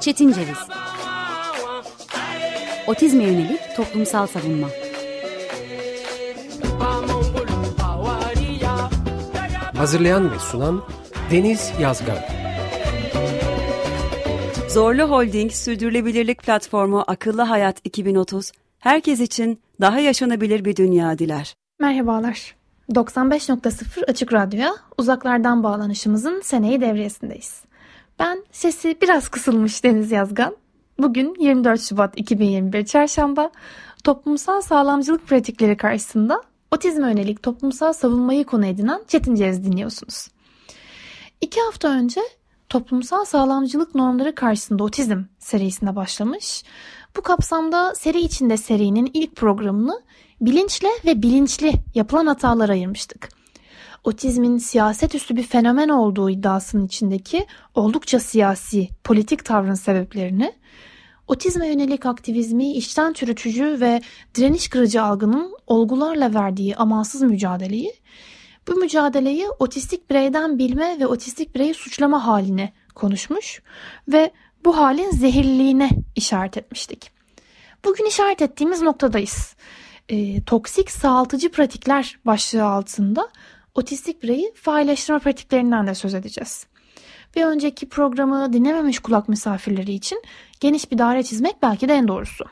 [0.00, 0.58] Çetin Ceviz
[2.86, 4.68] Otizme yönelik toplumsal savunma
[9.76, 10.82] Hazırlayan ve sunan
[11.30, 12.18] Deniz Yazgan
[14.68, 21.54] Zorlu Holding Sürdürülebilirlik Platformu Akıllı Hayat 2030, herkes için daha yaşanabilir bir dünya diler.
[21.80, 22.61] Merhabalar.
[22.90, 27.64] 95.0 Açık Radyo'ya uzaklardan bağlanışımızın seneyi devriyesindeyiz.
[28.18, 30.56] Ben sesi biraz kısılmış Deniz Yazgan.
[30.98, 33.50] Bugün 24 Şubat 2021 Çarşamba
[34.04, 40.28] toplumsal sağlamcılık pratikleri karşısında otizme yönelik toplumsal savunmayı konu edinen Çetin Ceviz dinliyorsunuz.
[41.40, 42.20] İki hafta önce
[42.68, 46.64] toplumsal sağlamcılık normları karşısında otizm serisine başlamış.
[47.16, 50.02] Bu kapsamda seri içinde serinin ilk programını
[50.42, 53.28] bilinçle ve bilinçli yapılan hatalar ayırmıştık.
[54.04, 60.52] Otizmin siyaset üstü bir fenomen olduğu iddiasının içindeki oldukça siyasi, politik tavrın sebeplerini,
[61.28, 64.02] otizme yönelik aktivizmi içten çürütücü ve
[64.34, 67.94] direniş kırıcı algının olgularla verdiği amansız mücadeleyi,
[68.68, 73.62] bu mücadeleyi otistik bireyden bilme ve otistik bireyi suçlama haline konuşmuş
[74.08, 74.30] ve
[74.64, 77.10] bu halin zehirliliğine işaret etmiştik.
[77.84, 79.56] Bugün işaret ettiğimiz noktadayız.
[80.12, 83.28] E, toksik sağaltıcı pratikler başlığı altında
[83.74, 86.66] otistik bireyi failleştirme pratiklerinden de söz edeceğiz.
[87.36, 90.22] Bir önceki programı dinlememiş kulak misafirleri için
[90.60, 92.44] geniş bir daire çizmek belki de en doğrusu.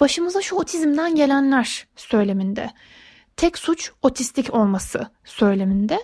[0.00, 2.70] Başımıza şu otizmden gelenler söyleminde,
[3.36, 5.98] tek suç otistik olması söyleminde,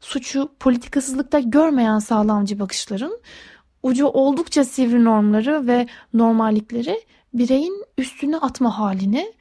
[0.00, 3.18] suçu politikasızlıkta görmeyen sağlamcı bakışların
[3.82, 7.00] ucu oldukça sivri normları ve normallikleri
[7.34, 9.32] bireyin üstüne atma halini,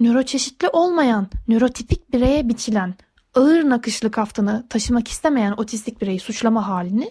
[0.00, 2.94] nöroçeşitli olmayan, nörotipik bireye biçilen
[3.34, 7.10] ağır nakışlı kaftanı taşımak istemeyen otistik bireyi suçlama halini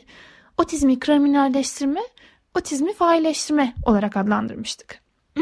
[0.57, 2.01] otizmi kriminalleştirme,
[2.53, 5.01] otizmi failleştirme olarak adlandırmıştık.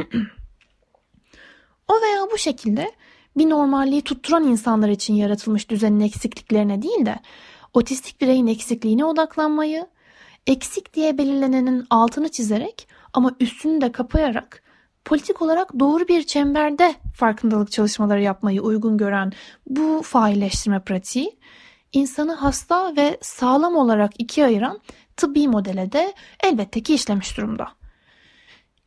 [1.88, 2.91] o veya bu şekilde
[3.37, 7.20] bir normalliği tutturan insanlar için yaratılmış düzenin eksikliklerine değil de
[7.73, 9.87] otistik bireyin eksikliğine odaklanmayı,
[10.48, 14.62] eksik diye belirlenenin altını çizerek ama üstünü de kapayarak
[15.05, 19.33] politik olarak doğru bir çemberde farkındalık çalışmaları yapmayı uygun gören
[19.67, 21.37] bu failleştirme pratiği
[21.93, 24.80] insanı hasta ve sağlam olarak ikiye ayıran
[25.17, 26.13] tıbbi modele de
[26.43, 27.67] elbette ki işlemiş durumda.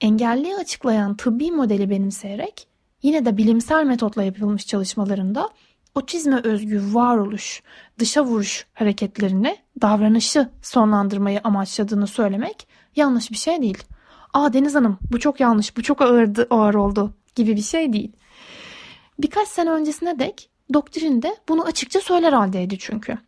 [0.00, 2.68] Engelliği açıklayan tıbbi modeli benimseyerek
[3.02, 5.50] yine de bilimsel metotla yapılmış çalışmalarında
[5.94, 7.62] otizme özgü varoluş,
[7.98, 13.84] dışa vuruş hareketlerini, davranışı sonlandırmayı amaçladığını söylemek yanlış bir şey değil.
[14.36, 18.12] Aa Deniz Hanım bu çok yanlış, bu çok ağırdı, ağır oldu gibi bir şey değil.
[19.18, 23.18] Birkaç sene öncesine dek doktrinde bunu açıkça söyler haldeydi çünkü.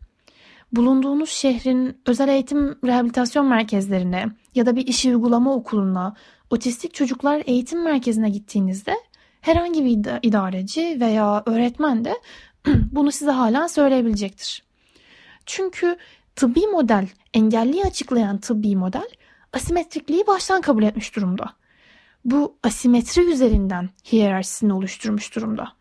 [0.71, 4.25] Bulunduğunuz şehrin özel eğitim rehabilitasyon merkezlerine
[4.55, 6.15] ya da bir iş uygulama okuluna,
[6.49, 8.95] otistik çocuklar eğitim merkezine gittiğinizde
[9.41, 12.13] herhangi bir idareci veya öğretmen de
[12.91, 14.63] bunu size hala söyleyebilecektir.
[15.45, 15.97] Çünkü
[16.35, 19.07] tıbbi model, engelliyi açıklayan tıbbi model
[19.53, 21.53] asimetrikliği baştan kabul etmiş durumda.
[22.25, 25.73] Bu asimetri üzerinden hiyerarşisini oluşturmuş durumda.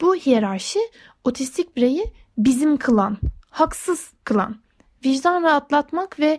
[0.00, 0.80] Bu hiyerarşi
[1.24, 3.18] otistik bireyi bizim kılan,
[3.50, 4.56] haksız kılan,
[5.04, 6.38] vicdan rahatlatmak ve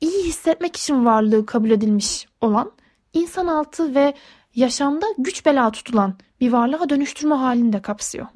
[0.00, 2.72] iyi hissetmek için varlığı kabul edilmiş olan,
[3.12, 4.14] insan altı ve
[4.54, 8.26] yaşamda güç bela tutulan bir varlığa dönüştürme halini de kapsıyor.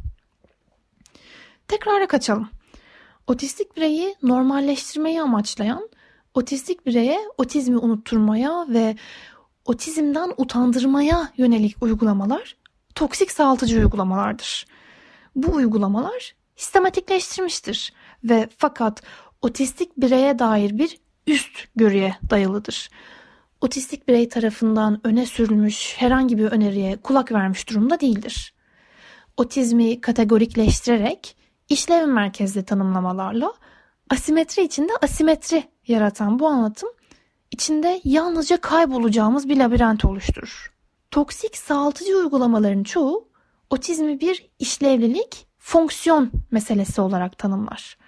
[1.68, 2.48] Tekrara kaçalım.
[3.26, 5.88] Otistik bireyi normalleştirmeyi amaçlayan,
[6.36, 8.96] otistik bireye otizmi unutturmaya ve
[9.64, 12.56] otizmden utandırmaya yönelik uygulamalar
[12.94, 14.66] toksik sağaltıcı uygulamalardır.
[15.36, 17.92] Bu uygulamalar sistematikleştirmiştir
[18.24, 19.02] ve fakat
[19.42, 22.90] otistik bireye dair bir üst görüye dayalıdır.
[23.60, 28.54] Otistik birey tarafından öne sürülmüş herhangi bir öneriye kulak vermiş durumda değildir.
[29.36, 31.36] Otizmi kategorikleştirerek
[31.68, 33.52] işlev merkezli tanımlamalarla
[34.10, 36.88] asimetri içinde asimetri yaratan bu anlatım
[37.50, 40.72] içinde yalnızca kaybolacağımız bir labirent oluşturur.
[41.10, 43.28] Toksik sağaltıcı uygulamaların çoğu
[43.70, 47.98] otizmi bir işlevlilik, fonksiyon meselesi olarak tanımlar.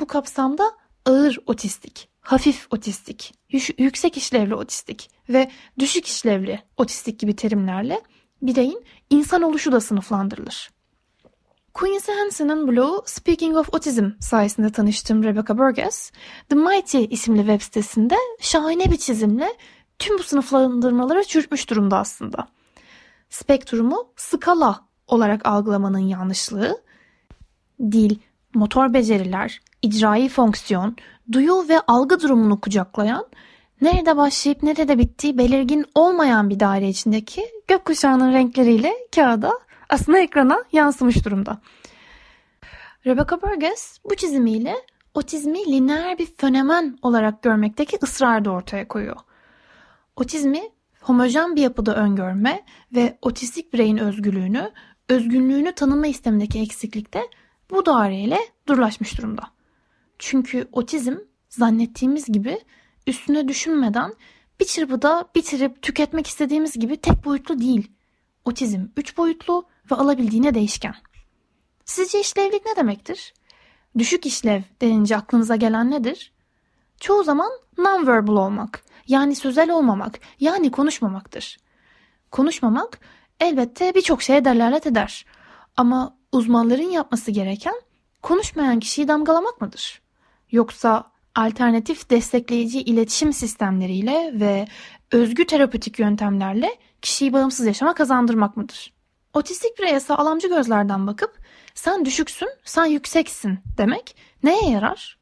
[0.00, 0.72] Bu kapsamda
[1.04, 3.34] ağır otistik, hafif otistik,
[3.78, 8.00] yüksek işlevli otistik ve düşük işlevli otistik gibi terimlerle
[8.42, 10.70] bireyin insan oluşu da sınıflandırılır.
[11.76, 16.10] Quincy Hanson'ın blogu Speaking of Autism sayesinde tanıştığım Rebecca Burgess,
[16.48, 19.48] The Mighty isimli web sitesinde şahane bir çizimle
[19.98, 22.48] tüm bu sınıflandırmaları çürütmüş durumda aslında.
[23.30, 26.80] Spektrumu skala olarak algılamanın yanlışlığı,
[27.80, 28.18] dil,
[28.54, 30.96] motor beceriler, icraî fonksiyon,
[31.32, 33.26] duyu ve algı durumunu kucaklayan,
[33.80, 41.24] nerede başlayıp nerede bittiği belirgin olmayan bir daire içindeki gökkuşağının renkleriyle kağıda aslında ekrana yansımış
[41.24, 41.60] durumda.
[43.06, 44.74] Rebecca Burgess bu çizimiyle
[45.14, 49.16] otizmi lineer bir fenomen olarak görmekteki ısrarı da ortaya koyuyor.
[50.16, 50.62] Otizmi
[51.00, 54.72] homojen bir yapıda öngörme ve otistik bireyin özgürlüğünü,
[55.08, 57.22] özgünlüğünü tanıma istemindeki eksiklikte
[57.70, 58.38] bu daireyle
[58.68, 59.42] durlaşmış durumda.
[60.18, 61.16] Çünkü otizm
[61.48, 62.60] zannettiğimiz gibi
[63.06, 64.14] üstüne düşünmeden
[64.60, 67.92] bir çırpıda bitirip tüketmek istediğimiz gibi tek boyutlu değil.
[68.44, 70.94] Otizm üç boyutlu ve alabildiğine değişken.
[71.84, 73.34] Sizce işlevlik ne demektir?
[73.98, 76.32] Düşük işlev denince aklınıza gelen nedir?
[77.00, 81.56] Çoğu zaman non-verbal olmak, yani sözel olmamak, yani konuşmamaktır.
[82.30, 83.00] Konuşmamak
[83.40, 85.26] elbette birçok şeye delalet eder.
[85.76, 87.74] Ama uzmanların yapması gereken
[88.22, 90.02] konuşmayan kişiyi damgalamak mıdır?
[90.50, 91.04] Yoksa
[91.34, 94.66] alternatif destekleyici iletişim sistemleriyle ve
[95.12, 98.95] özgü terapötik yöntemlerle kişiyi bağımsız yaşama kazandırmak mıdır?
[99.36, 101.38] Otistik bireye sağlamcı gözlerden bakıp
[101.74, 105.18] sen düşüksün, sen yükseksin demek neye yarar?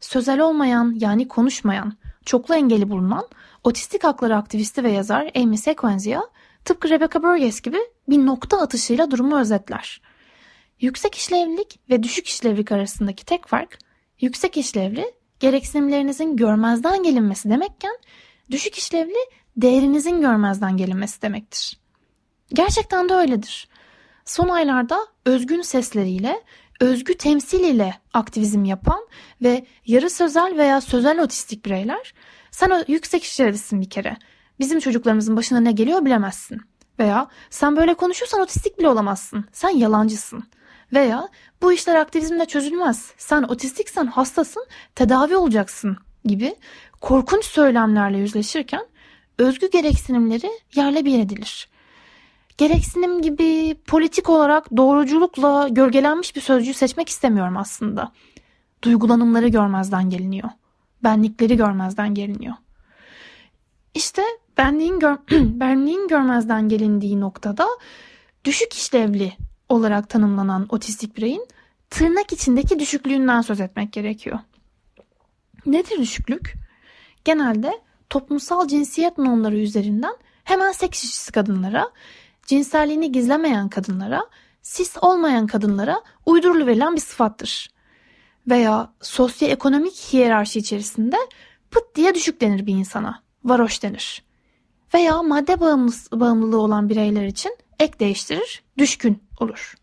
[0.00, 3.28] Sözel olmayan yani konuşmayan, çoklu engeli bulunan
[3.64, 6.20] otistik hakları aktivisti ve yazar Amy Sequenzia
[6.64, 10.02] tıpkı Rebecca Burgess gibi bir nokta atışıyla durumu özetler.
[10.80, 13.78] Yüksek işlevlilik ve düşük işlevlik arasındaki tek fark
[14.20, 17.98] yüksek işlevli gereksinimlerinizin görmezden gelinmesi demekken
[18.50, 19.18] düşük işlevli
[19.56, 21.87] değerinizin görmezden gelinmesi demektir.
[22.54, 23.68] Gerçekten de öyledir.
[24.24, 26.42] Son aylarda özgün sesleriyle,
[26.80, 29.06] özgü temsiliyle aktivizm yapan
[29.42, 32.14] ve yarı sözel veya sözel otistik bireyler
[32.50, 34.16] sen yüksek işlevlisin bir kere.
[34.60, 36.60] Bizim çocuklarımızın başına ne geliyor bilemezsin.
[36.98, 39.44] Veya sen böyle konuşursan otistik bile olamazsın.
[39.52, 40.44] Sen yalancısın.
[40.92, 41.28] Veya
[41.62, 43.12] bu işler aktivizmle çözülmez.
[43.18, 46.56] Sen otistiksen hastasın, tedavi olacaksın gibi
[47.00, 48.86] korkunç söylemlerle yüzleşirken
[49.38, 51.68] özgü gereksinimleri yerle bir edilir.
[52.58, 58.12] Gereksinim gibi politik olarak doğruculukla gölgelenmiş bir sözcüğü seçmek istemiyorum aslında.
[58.84, 60.48] Duygulanımları görmezden geliniyor.
[61.04, 62.54] Benlikleri görmezden geliniyor.
[63.94, 64.22] İşte
[64.56, 67.66] benliğin, gör benliğin görmezden gelindiği noktada
[68.44, 69.32] düşük işlevli
[69.68, 71.46] olarak tanımlanan otistik bireyin
[71.90, 74.38] tırnak içindeki düşüklüğünden söz etmek gerekiyor.
[75.66, 76.54] Nedir düşüklük?
[77.24, 77.80] Genelde
[78.10, 81.90] toplumsal cinsiyet normları üzerinden hemen seks işçisi kadınlara,
[82.48, 84.26] cinselliğini gizlemeyen kadınlara,
[84.62, 87.70] sis olmayan kadınlara uydurulu verilen bir sıfattır.
[88.48, 91.16] Veya sosyoekonomik hiyerarşi içerisinde
[91.70, 94.22] pıt diye düşük denir bir insana, varoş denir.
[94.94, 95.60] Veya madde
[96.20, 99.74] bağımlılığı olan bireyler için ek değiştirir, düşkün olur.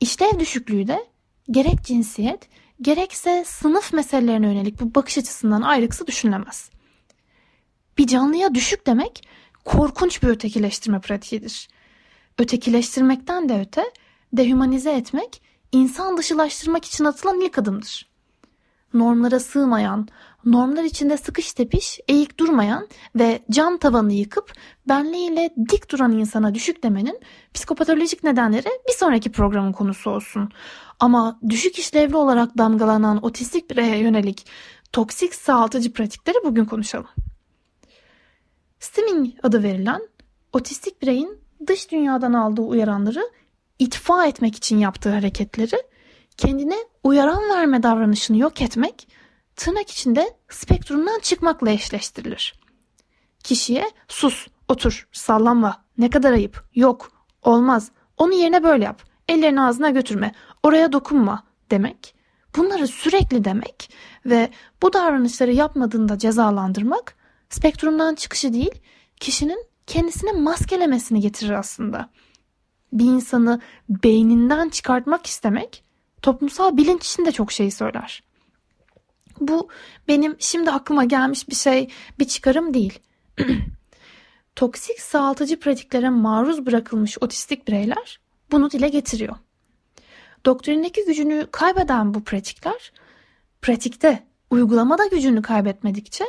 [0.00, 1.06] İşlev düşüklüğü de
[1.50, 2.48] gerek cinsiyet
[2.80, 6.70] gerekse sınıf meselelerine yönelik bu bakış açısından ayrıksı düşünülemez.
[7.98, 9.28] Bir canlıya düşük demek
[9.64, 11.68] korkunç bir ötekileştirme pratiğidir.
[12.38, 13.84] Ötekileştirmekten de öte
[14.32, 15.42] dehumanize etmek
[15.72, 18.12] insan dışılaştırmak için atılan ilk adımdır.
[18.94, 20.08] Normlara sığmayan,
[20.44, 24.52] normlar içinde sıkış tepiş, eğik durmayan ve cam tavanı yıkıp
[24.88, 27.20] benliğiyle dik duran insana düşük demenin
[27.54, 30.50] psikopatolojik nedenleri bir sonraki programın konusu olsun.
[31.00, 34.46] Ama düşük işlevli olarak damgalanan otistik bireye yönelik
[34.92, 37.31] toksik sağaltıcı pratikleri bugün konuşalım.
[38.82, 40.08] Stimming adı verilen
[40.52, 43.30] otistik bireyin dış dünyadan aldığı uyaranları
[43.78, 45.82] itfa etmek için yaptığı hareketleri
[46.36, 49.08] kendine uyaran verme davranışını yok etmek
[49.56, 52.54] tırnak içinde spektrumdan çıkmakla eşleştirilir.
[53.44, 57.12] Kişiye sus, otur, sallanma, ne kadar ayıp, yok,
[57.42, 62.14] olmaz, onu yerine böyle yap, ellerini ağzına götürme, oraya dokunma demek,
[62.56, 63.90] bunları sürekli demek
[64.26, 64.50] ve
[64.82, 67.21] bu davranışları yapmadığında cezalandırmak
[67.52, 68.74] spektrumdan çıkışı değil,
[69.20, 72.10] kişinin kendisini maskelemesini getirir aslında.
[72.92, 75.84] Bir insanı beyninden çıkartmak istemek
[76.22, 78.22] toplumsal bilinç için de çok şey söyler.
[79.40, 79.68] Bu
[80.08, 82.98] benim şimdi aklıma gelmiş bir şey, bir çıkarım değil.
[84.56, 89.36] Toksik sağaltıcı pratiklere maruz bırakılmış otistik bireyler bunu dile getiriyor.
[90.46, 92.92] Doktrindeki gücünü kaybeden bu pratikler,
[93.62, 96.24] pratikte uygulamada gücünü kaybetmedikçe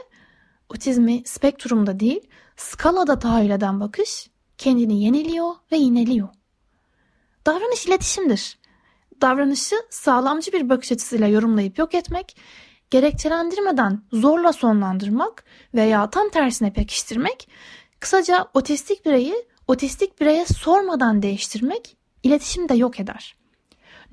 [0.70, 2.22] otizmi spektrumda değil,
[2.56, 6.30] skalada tahayyül eden bakış kendini yeniliyor ve ineliyor.
[7.46, 8.58] Davranış iletişimdir.
[9.22, 12.38] Davranışı sağlamcı bir bakış açısıyla yorumlayıp yok etmek,
[12.90, 15.44] gerekçelendirmeden zorla sonlandırmak
[15.74, 17.50] veya tam tersine pekiştirmek,
[18.00, 23.36] kısaca otistik bireyi otistik bireye sormadan değiştirmek iletişimi de yok eder.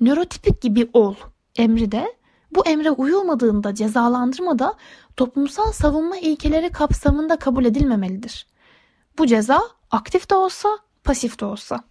[0.01, 1.15] Nörotipik gibi ol
[1.55, 2.15] emri de
[2.51, 4.73] bu emre uyulmadığında cezalandırma da
[5.17, 8.47] toplumsal savunma ilkeleri kapsamında kabul edilmemelidir.
[9.17, 10.69] Bu ceza aktif de olsa,
[11.03, 11.83] pasif de olsa.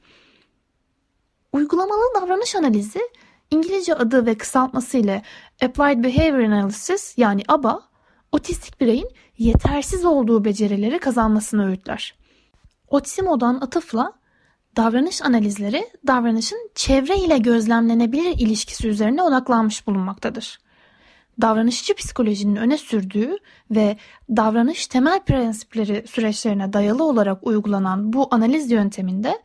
[1.53, 3.01] Uygulamalı davranış analizi
[3.51, 5.23] İngilizce adı ve kısaltması ile
[5.63, 7.83] Applied Behavior Analysis yani ABA,
[8.33, 12.15] otistik bireyin yetersiz olduğu becerileri kazanmasını öğütler.
[12.89, 14.13] Otizmo'dan atıfla
[14.77, 20.59] davranış analizleri davranışın çevre ile gözlemlenebilir ilişkisi üzerine odaklanmış bulunmaktadır.
[21.41, 23.37] Davranışçı psikolojinin öne sürdüğü
[23.71, 23.97] ve
[24.31, 29.39] davranış temel prensipleri süreçlerine dayalı olarak uygulanan bu analiz yönteminde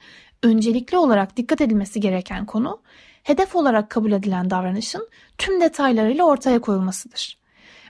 [0.43, 2.81] öncelikli olarak dikkat edilmesi gereken konu
[3.23, 7.37] hedef olarak kabul edilen davranışın tüm detaylarıyla ortaya koyulmasıdır.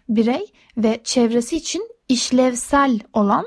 [0.09, 3.45] Birey ve çevresi için işlevsel olan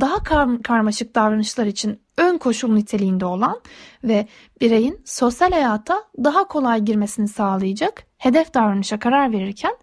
[0.00, 3.60] daha kar karmaşık davranışlar için ön koşul niteliğinde olan
[4.04, 4.28] ve
[4.60, 9.76] bireyin sosyal hayata daha kolay girmesini sağlayacak hedef davranışa karar verirken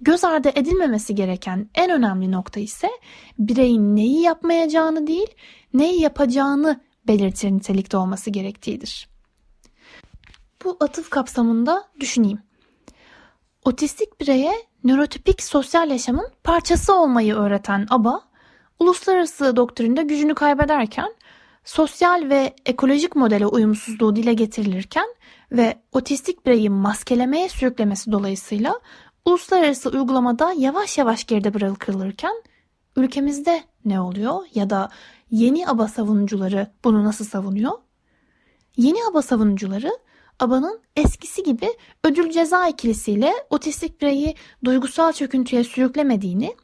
[0.00, 2.88] göz ardı edilmemesi gereken en önemli nokta ise
[3.38, 5.28] bireyin neyi yapmayacağını değil,
[5.74, 9.08] neyi yapacağını belirtir nitelikte olması gerektiğidir.
[10.64, 12.42] Bu atıf kapsamında düşüneyim.
[13.64, 14.52] Otistik bireye
[14.84, 18.20] nörotipik sosyal yaşamın parçası olmayı öğreten ABA,
[18.78, 21.14] uluslararası doktrinde gücünü kaybederken
[21.66, 25.06] sosyal ve ekolojik modele uyumsuzluğu dile getirilirken
[25.52, 28.80] ve otistik bireyi maskelemeye sürüklemesi dolayısıyla
[29.24, 32.42] uluslararası uygulamada yavaş yavaş geride bırakılırken
[32.96, 34.90] ülkemizde ne oluyor ya da
[35.30, 37.72] yeni ABA savunucuları bunu nasıl savunuyor?
[38.76, 39.98] Yeni ABA savunucuları
[40.40, 41.68] ABA'nın eskisi gibi
[42.04, 46.56] ödül ceza ikilisiyle otistik bireyi duygusal çöküntüye sürüklemediğini,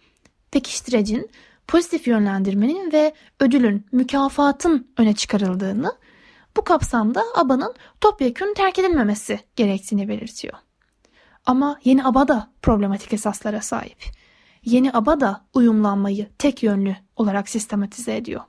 [0.50, 1.30] pekiştirecin,
[1.68, 5.92] pozitif yönlendirmenin ve ödülün, mükafatın öne çıkarıldığını,
[6.56, 10.54] bu kapsamda ABA'nın topyekun terk edilmemesi gerektiğini belirtiyor.
[11.46, 14.04] Ama yeni ABA da problematik esaslara sahip.
[14.64, 18.40] Yeni ABA da uyumlanmayı tek yönlü olarak sistematize ediyor.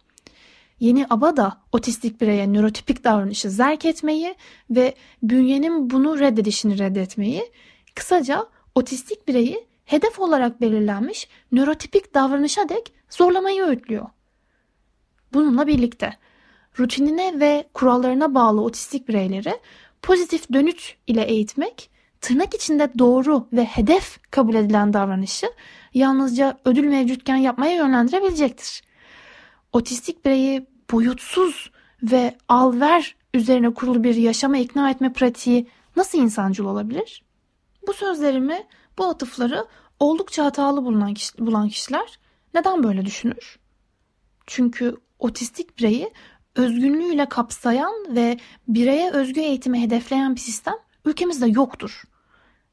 [0.79, 4.35] Yeni ABA da otistik bireye nörotipik davranışı zerk etmeyi
[4.69, 7.51] ve bünyenin bunu reddedişini reddetmeyi,
[7.95, 14.05] kısaca otistik bireyi hedef olarak belirlenmiş nörotipik davranışa dek zorlamayı öğütlüyor.
[15.33, 16.13] Bununla birlikte
[16.79, 19.59] rutinine ve kurallarına bağlı otistik bireyleri
[20.01, 21.89] pozitif dönüt ile eğitmek,
[22.21, 25.47] tırnak içinde doğru ve hedef kabul edilen davranışı
[25.93, 28.83] yalnızca ödül mevcutken yapmaya yönlendirebilecektir.
[29.73, 31.71] Otistik bireyi boyutsuz
[32.03, 37.23] ve alver üzerine kurulu bir yaşama ikna etme pratiği nasıl insancıl olabilir?
[37.87, 38.67] Bu sözlerimi,
[38.97, 39.65] bu atıfları
[39.99, 42.19] oldukça hatalı bulunan bulan kişiler
[42.53, 43.59] neden böyle düşünür?
[44.47, 46.13] Çünkü otistik bireyi
[46.55, 52.03] özgünlüğüyle kapsayan ve bireye özgü eğitimi hedefleyen bir sistem ülkemizde yoktur.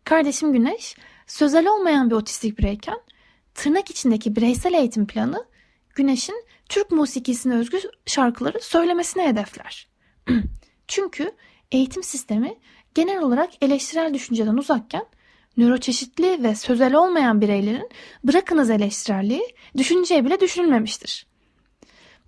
[0.05, 0.97] Kardeşim Güneş
[1.27, 3.01] sözel olmayan bir otistik bireyken
[3.55, 5.47] tırnak içindeki bireysel eğitim planı
[5.95, 9.89] Güneş'in Türk musikisine özgü şarkıları söylemesine hedefler.
[10.89, 11.33] Çünkü
[11.73, 12.59] eğitim sistemi
[12.95, 15.07] genel olarak eleştirel düşünceden uzakken
[15.57, 17.89] nöroçeşitli ve sözel olmayan bireylerin
[18.25, 21.27] bırakınız eleştirelliği düşünceye bile düşünülmemiştir.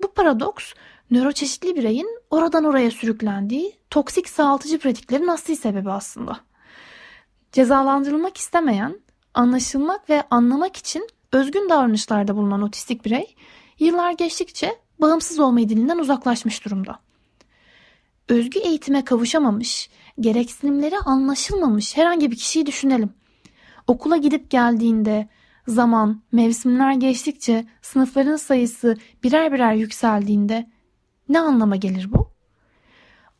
[0.02, 0.72] Bu paradoks
[1.10, 6.40] nöroçeşitli bireyin oradan oraya sürüklendiği toksik sağaltıcı pratiklerin asli sebebi aslında.
[7.52, 9.00] Cezalandırılmak istemeyen,
[9.34, 13.36] anlaşılmak ve anlamak için özgün davranışlarda bulunan otistik birey
[13.78, 16.98] yıllar geçtikçe bağımsız olma dilinden uzaklaşmış durumda.
[18.28, 23.10] Özgü eğitime kavuşamamış, gereksinimleri anlaşılmamış herhangi bir kişiyi düşünelim.
[23.86, 25.28] Okula gidip geldiğinde
[25.68, 30.70] zaman, mevsimler geçtikçe sınıfların sayısı birer birer yükseldiğinde
[31.28, 32.32] ne anlama gelir bu?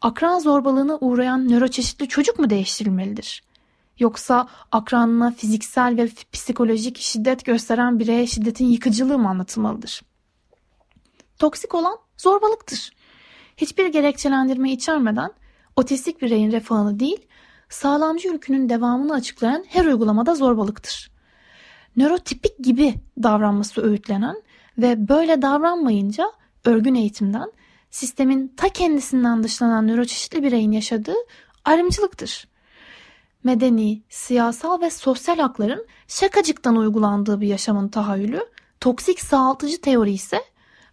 [0.00, 3.42] Akran zorbalığına uğrayan nöroçeşitli çocuk mu değiştirilmelidir?
[3.98, 10.02] Yoksa akranına fiziksel ve psikolojik şiddet gösteren bireye şiddetin yıkıcılığı mı anlatılmalıdır?
[11.38, 12.92] Toksik olan zorbalıktır.
[13.56, 15.30] Hiçbir gerekçelendirme içermeden
[15.76, 17.26] otistik bireyin refahını değil,
[17.68, 21.10] sağlamcı ülkünün devamını açıklayan her uygulamada zorbalıktır.
[21.96, 24.42] Nörotipik gibi davranması öğütlenen
[24.78, 26.32] ve böyle davranmayınca
[26.64, 27.52] örgün eğitimden,
[27.90, 31.16] sistemin ta kendisinden dışlanan nöroçeşitli bireyin yaşadığı
[31.64, 32.48] ayrımcılıktır.
[33.44, 38.40] Medeni, siyasal ve sosyal hakların şakacıktan uygulandığı bir yaşamın tahayyülü,
[38.80, 40.40] toksik sağaltıcı teori ise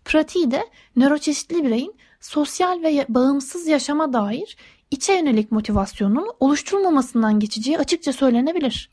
[0.05, 4.57] pratiği de nöroçeşitli bireyin sosyal ve bağımsız yaşama dair
[4.91, 8.89] içe yönelik motivasyonun oluşturulmamasından geçeceği açıkça söylenebilir.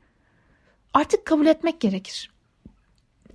[0.95, 2.31] Artık kabul etmek gerekir.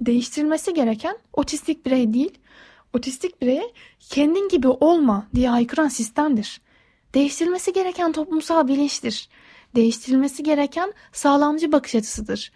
[0.01, 2.39] Değiştirilmesi gereken otistik birey değil,
[2.93, 6.61] otistik bireye kendin gibi olma diye haykıran sistemdir.
[7.13, 9.29] Değiştirilmesi gereken toplumsal bilinçtir.
[9.75, 12.51] Değiştirilmesi gereken sağlamcı bakış açısıdır.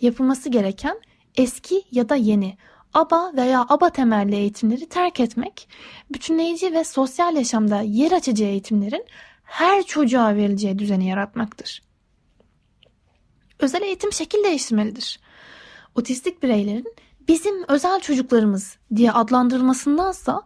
[0.00, 1.00] Yapılması gereken
[1.36, 2.56] eski ya da yeni,
[2.94, 5.68] ABA veya ABA temelli eğitimleri terk etmek,
[6.12, 9.04] bütünleyici ve sosyal yaşamda yer açıcı eğitimlerin
[9.44, 11.82] her çocuğa verileceği düzeni yaratmaktır.
[13.58, 15.20] Özel eğitim şekil değiştirmelidir.
[15.94, 16.94] Otistik bireylerin
[17.28, 20.42] bizim özel çocuklarımız diye adlandırılmasındansa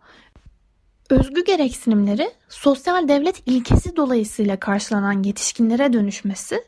[1.11, 6.65] özgü gereksinimleri sosyal devlet ilkesi dolayısıyla karşılanan yetişkinlere dönüşmesi,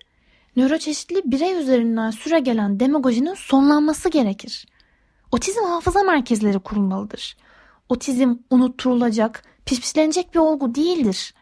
[0.56, 4.66] nöroçeşitli birey üzerinden süre gelen demagojinin sonlanması gerekir.
[5.32, 7.37] Otizm hafıza merkezleri kurulmalıdır.
[7.88, 11.35] Otizm unutturulacak, pişpişlenecek bir olgu değildir.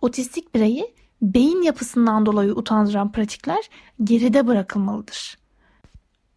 [0.00, 3.70] Otistik bireyi beyin yapısından dolayı utandıran pratikler
[4.04, 5.38] geride bırakılmalıdır.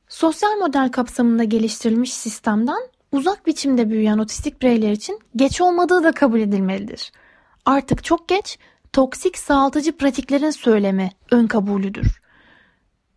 [0.07, 6.39] Sosyal model kapsamında geliştirilmiş sistemden uzak biçimde büyüyen otistik bireyler için geç olmadığı da kabul
[6.39, 7.11] edilmelidir.
[7.65, 8.59] Artık çok geç,
[8.93, 12.21] toksik sağaltıcı pratiklerin söylemi ön kabulüdür.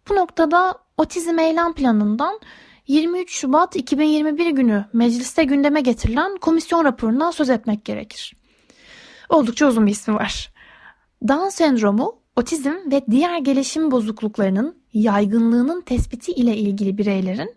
[0.09, 2.41] Bu noktada otizm eylem planından
[2.87, 8.37] 23 Şubat 2021 günü mecliste gündeme getirilen komisyon raporundan söz etmek gerekir.
[9.29, 10.53] Oldukça uzun bir ismi var.
[11.29, 17.55] Down sendromu, otizm ve diğer gelişim bozukluklarının yaygınlığının tespiti ile ilgili bireylerin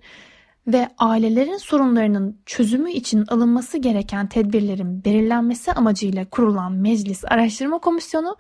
[0.68, 8.38] ve ailelerin sorunlarının çözümü için alınması gereken tedbirlerin belirlenmesi amacıyla kurulan Meclis Araştırma Komisyonu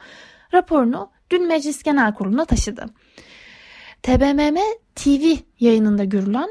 [0.54, 2.86] raporunu dün Meclis Genel Kurulu'na taşıdı.
[4.04, 4.58] TBMM
[4.96, 6.50] TV yayınında görülen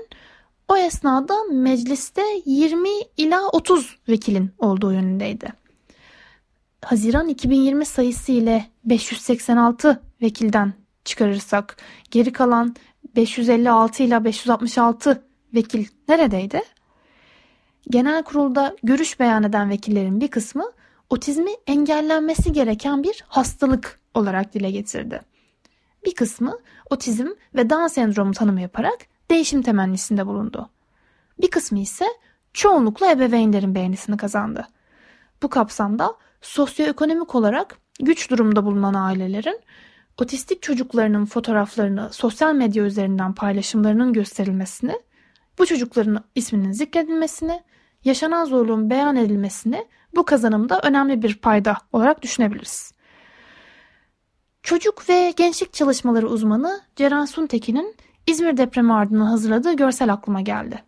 [0.68, 5.52] o esnada mecliste 20 ila 30 vekilin olduğu yönündeydi.
[6.84, 10.72] Haziran 2020 sayısı ile 586 vekilden
[11.04, 11.76] çıkarırsak
[12.10, 12.76] geri kalan
[13.16, 15.22] 556 ile 566
[15.54, 16.62] vekil neredeydi?
[17.90, 20.72] Genel kurulda görüş beyan eden vekillerin bir kısmı
[21.10, 25.20] otizmi engellenmesi gereken bir hastalık olarak dile getirdi.
[26.06, 26.58] Bir kısmı
[26.90, 28.98] otizm ve Down sendromu tanımı yaparak
[29.30, 30.70] değişim temennisinde bulundu.
[31.40, 32.06] Bir kısmı ise
[32.52, 34.68] çoğunlukla ebeveynlerin beğenisini kazandı.
[35.42, 39.60] Bu kapsamda sosyoekonomik olarak güç durumda bulunan ailelerin
[40.18, 45.00] otistik çocuklarının fotoğraflarını sosyal medya üzerinden paylaşımlarının gösterilmesini,
[45.58, 47.62] bu çocukların isminin zikredilmesini,
[48.04, 52.92] yaşanan zorluğun beyan edilmesini bu kazanımda önemli bir payda olarak düşünebiliriz.
[54.62, 60.82] Çocuk ve gençlik çalışmaları uzmanı Ceren Suntekin'in İzmir depremi ardından hazırladığı görsel aklıma geldi.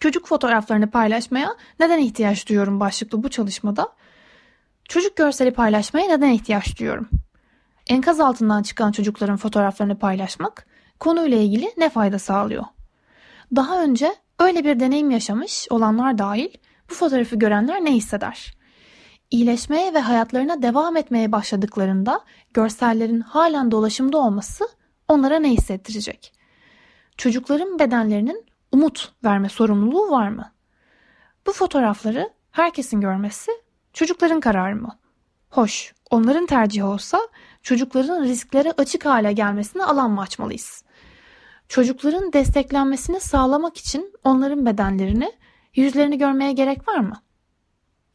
[0.00, 3.88] Çocuk fotoğraflarını paylaşmaya neden ihtiyaç duyuyorum başlıklı bu çalışmada
[4.88, 7.08] çocuk görseli paylaşmaya neden ihtiyaç duyuyorum?
[7.86, 10.66] Enkaz altından çıkan çocukların fotoğraflarını paylaşmak
[11.00, 12.64] konuyla ilgili ne fayda sağlıyor?
[13.56, 16.48] Daha önce öyle bir deneyim yaşamış olanlar dahil
[16.90, 18.54] bu fotoğrafı görenler ne hisseder?
[19.30, 22.20] İyileşmeye ve hayatlarına devam etmeye başladıklarında
[22.54, 24.68] görsellerin halen dolaşımda olması
[25.08, 26.32] onlara ne hissettirecek?
[27.16, 30.52] Çocukların bedenlerinin umut verme sorumluluğu var mı?
[31.46, 33.52] Bu fotoğrafları herkesin görmesi
[33.92, 34.98] çocukların kararı mı?
[35.50, 37.20] Hoş, onların tercihi olsa
[37.62, 40.84] çocukların risklere açık hale gelmesine alan mı açmalıyız?
[41.68, 45.32] Çocukların desteklenmesini sağlamak için onların bedenlerini,
[45.74, 47.22] yüzlerini görmeye gerek var mı?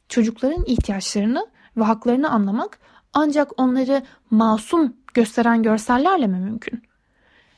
[0.10, 2.80] Çocukların ihtiyaçlarını ve haklarını anlamak
[3.14, 6.84] ancak onları masum gösteren görsellerle mi mümkün?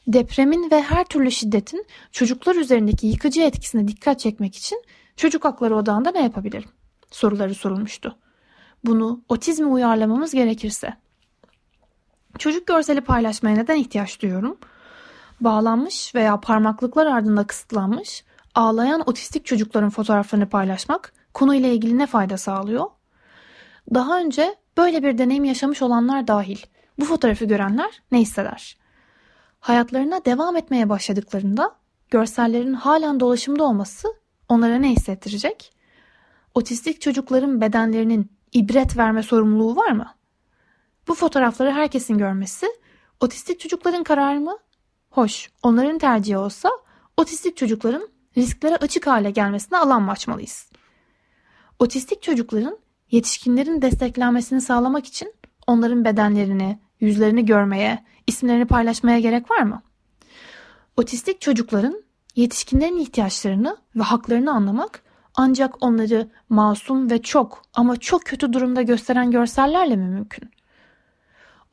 [0.07, 4.83] Depremin ve her türlü şiddetin çocuklar üzerindeki yıkıcı etkisine dikkat çekmek için
[5.15, 6.69] çocuk hakları odağında ne yapabilirim?
[7.11, 8.17] Soruları sorulmuştu.
[8.85, 10.93] Bunu otizme uyarlamamız gerekirse.
[12.39, 14.57] Çocuk görseli paylaşmaya neden ihtiyaç duyuyorum?
[15.41, 18.23] Bağlanmış veya parmaklıklar ardında kısıtlanmış,
[18.55, 22.85] ağlayan otistik çocukların fotoğraflarını paylaşmak konuyla ilgili ne fayda sağlıyor?
[23.93, 26.57] Daha önce böyle bir deneyim yaşamış olanlar dahil
[26.99, 28.77] bu fotoğrafı görenler ne hisseder?
[29.59, 31.75] Hayatlarına devam etmeye başladıklarında
[32.11, 34.07] görsellerin halen dolaşımda olması
[34.49, 35.73] onlara ne hissettirecek?
[36.53, 40.15] Otistik çocukların bedenlerinin ibret verme sorumluluğu var mı?
[41.07, 42.67] Bu fotoğrafları herkesin görmesi
[43.19, 44.57] otistik çocukların kararı mı?
[45.09, 46.69] Hoş, onların tercihi olsa
[47.17, 50.69] otistik çocukların risklere açık hale gelmesine alan mı açmalıyız?
[51.79, 52.77] Otistik çocukların
[53.11, 55.33] yetişkinlerin desteklenmesini sağlamak için
[55.67, 59.81] onların bedenlerini, yüzlerini görmeye, isimlerini paylaşmaya gerek var mı?
[60.97, 62.03] Otistik çocukların
[62.35, 65.03] yetişkinlerin ihtiyaçlarını ve haklarını anlamak
[65.35, 70.54] ancak onları masum ve çok ama çok kötü durumda gösteren görsellerle mi mümkün?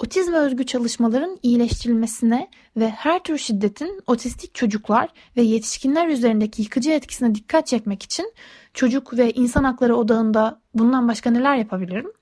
[0.03, 7.35] Otizme özgü çalışmaların iyileştirilmesine ve her tür şiddetin otistik çocuklar ve yetişkinler üzerindeki yıkıcı etkisine
[7.35, 8.33] dikkat çekmek için
[8.75, 12.13] çocuk ve insan hakları odağında bundan başka neler yapabilirim?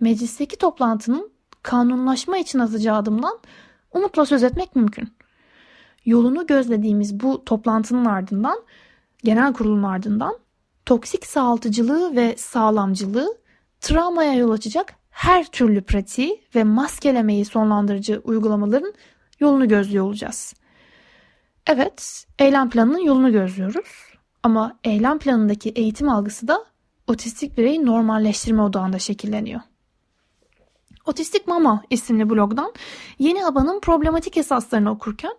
[0.00, 3.38] Meclisteki toplantının kanunlaşma için atacağı adımdan
[3.92, 5.08] umutla söz etmek mümkün.
[6.04, 8.62] Yolunu gözlediğimiz bu toplantının ardından,
[9.24, 10.38] genel kurulun ardından
[10.86, 13.38] toksik sağaltıcılığı ve sağlamcılığı
[13.80, 18.94] travmaya yol açacak her türlü pratiği ve maskelemeyi sonlandırıcı uygulamaların
[19.40, 20.54] yolunu gözlüyor olacağız.
[21.66, 24.12] Evet, eylem planının yolunu gözlüyoruz.
[24.42, 26.64] Ama eylem planındaki eğitim algısı da
[27.06, 29.60] otistik bireyi normalleştirme odağında şekilleniyor.
[31.06, 32.72] Otistik Mama isimli blogdan
[33.18, 35.32] Yeni Aba'nın problematik esaslarını okurken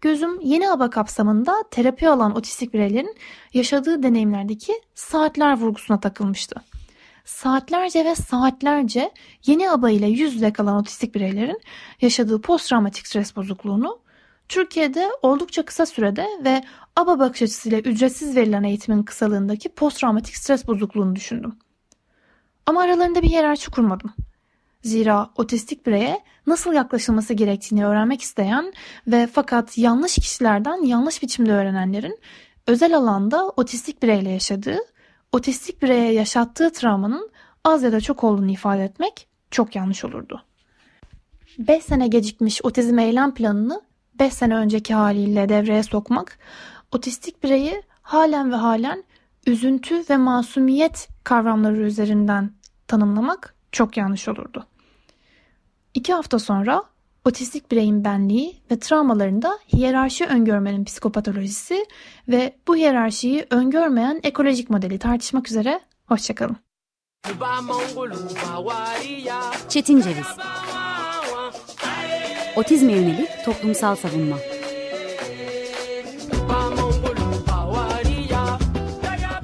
[0.00, 3.16] gözüm Yeni Aba kapsamında terapi alan otistik bireylerin
[3.54, 6.62] yaşadığı deneyimlerdeki saatler vurgusuna takılmıştı.
[7.24, 9.10] Saatlerce ve saatlerce
[9.46, 11.60] Yeni Aba ile yüz yüze kalan otistik bireylerin
[12.00, 14.00] yaşadığı posttraumatik stres bozukluğunu
[14.48, 16.62] Türkiye'de oldukça kısa sürede ve
[16.96, 21.58] ABA bakış açısıyla ücretsiz verilen eğitimin kısalığındaki posttraumatik stres bozukluğunu düşündüm.
[22.66, 24.14] Ama aralarında bir hiyerarşi kurmadım.
[24.82, 28.72] Zira otistik bireye nasıl yaklaşılması gerektiğini öğrenmek isteyen
[29.06, 32.18] ve fakat yanlış kişilerden yanlış biçimde öğrenenlerin
[32.66, 34.78] özel alanda otistik bireyle yaşadığı,
[35.32, 37.30] otistik bireye yaşattığı travmanın
[37.64, 40.42] az ya da çok olduğunu ifade etmek çok yanlış olurdu.
[41.58, 43.82] 5 sene gecikmiş otizm eylem planını
[44.18, 46.38] 5 sene önceki haliyle devreye sokmak,
[46.92, 49.04] otistik bireyi halen ve halen
[49.46, 52.52] üzüntü ve masumiyet kavramları üzerinden
[52.86, 54.66] tanımlamak çok yanlış olurdu.
[55.94, 56.82] İki hafta sonra
[57.24, 61.86] otistik bireyin benliği ve travmalarında hiyerarşi öngörmenin psikopatolojisi
[62.28, 65.80] ve bu hiyerarşiyi öngörmeyen ekolojik modeli tartışmak üzere.
[66.06, 66.56] Hoşçakalın.
[69.68, 70.26] Çetin Ceviz
[72.56, 74.36] Otizme yönelik toplumsal savunma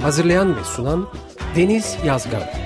[0.03, 1.09] Hazırlayan ve sunan
[1.57, 2.66] Deniz Yazgan